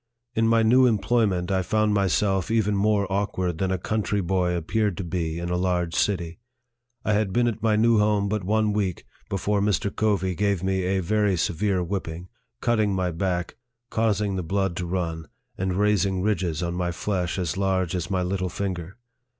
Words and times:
In 0.33 0.47
my 0.47 0.63
new 0.63 0.87
employment, 0.87 1.51
I 1.51 1.61
found 1.61 1.93
myself 1.93 2.49
even 2.49 2.75
more 2.75 3.05
awkward 3.13 3.59
than 3.59 3.69
a 3.69 3.77
country 3.77 4.19
boy 4.19 4.55
appeared 4.55 4.97
to 4.97 5.03
be 5.03 5.37
in 5.37 5.51
a 5.51 5.55
large 5.55 5.93
city. 5.93 6.39
I 7.05 7.13
had 7.13 7.31
been 7.31 7.47
at 7.47 7.61
my 7.61 7.75
new 7.75 7.99
home 7.99 8.27
but 8.27 8.43
one 8.43 8.73
week 8.73 9.05
before 9.29 9.61
Mr. 9.61 9.95
Covey 9.95 10.33
gave 10.33 10.63
me 10.63 10.85
a 10.85 11.01
very 11.01 11.37
severe 11.37 11.83
whipping, 11.83 12.29
cutting 12.61 12.95
my 12.95 13.11
back, 13.11 13.57
causing 13.91 14.37
the 14.37 14.41
blood 14.41 14.75
to 14.77 14.87
run, 14.87 15.27
and 15.55 15.75
raising 15.77 16.23
ridges 16.23 16.63
on 16.63 16.73
my 16.73 16.91
flesh 16.91 17.37
as 17.37 17.55
large 17.55 17.93
as 17.93 18.09
my 18.09 18.23
little 18.23 18.49
finger. 18.49 18.97